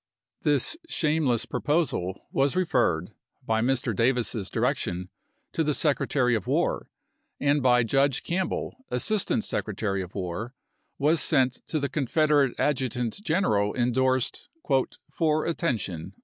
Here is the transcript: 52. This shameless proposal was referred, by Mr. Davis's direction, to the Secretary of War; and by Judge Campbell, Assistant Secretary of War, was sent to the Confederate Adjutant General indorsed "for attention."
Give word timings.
52. 0.41 0.51
This 0.59 0.77
shameless 0.89 1.45
proposal 1.45 2.25
was 2.31 2.55
referred, 2.55 3.11
by 3.45 3.61
Mr. 3.61 3.95
Davis's 3.95 4.49
direction, 4.49 5.09
to 5.53 5.63
the 5.63 5.75
Secretary 5.75 6.33
of 6.33 6.47
War; 6.47 6.89
and 7.39 7.61
by 7.61 7.83
Judge 7.83 8.23
Campbell, 8.23 8.73
Assistant 8.89 9.43
Secretary 9.43 10.01
of 10.01 10.15
War, 10.15 10.55
was 10.97 11.21
sent 11.21 11.63
to 11.67 11.79
the 11.79 11.87
Confederate 11.87 12.55
Adjutant 12.57 13.21
General 13.21 13.73
indorsed 13.73 14.47
"for 15.11 15.45
attention." 15.45 16.15